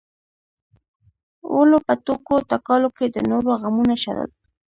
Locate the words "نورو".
3.31-3.51